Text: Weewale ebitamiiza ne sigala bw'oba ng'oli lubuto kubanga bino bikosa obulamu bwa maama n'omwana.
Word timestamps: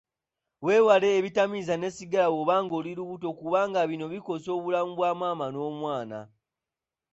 Weewale 0.65 1.07
ebitamiiza 1.17 1.73
ne 1.77 1.89
sigala 1.95 2.27
bw'oba 2.33 2.55
ng'oli 2.63 2.91
lubuto 2.97 3.29
kubanga 3.39 3.81
bino 3.89 4.05
bikosa 4.13 4.49
obulamu 4.57 4.91
bwa 4.97 5.11
maama 5.19 5.45
n'omwana. 5.49 6.19